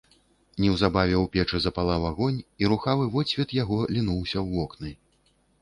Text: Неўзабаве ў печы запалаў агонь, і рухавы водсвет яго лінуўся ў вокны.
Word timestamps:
Неўзабаве 0.63 1.13
ў 1.17 1.25
печы 1.35 1.59
запалаў 1.65 2.07
агонь, 2.11 2.39
і 2.63 2.71
рухавы 2.71 3.05
водсвет 3.17 3.57
яго 3.63 3.77
лінуўся 3.95 4.37
ў 4.45 4.49
вокны. 4.57 4.91